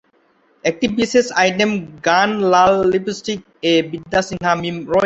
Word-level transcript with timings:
একটি 0.65 0.85
বিশেষ 0.99 1.25
আইটেম 1.41 1.71
গান 2.07 2.29
লাল 2.53 2.73
লিপস্টিক-এ 2.91 3.73
বিদ্যা 3.91 4.19
সিনহা 4.27 4.53
মীম 4.61 4.77
রয়েছেন। 4.77 4.99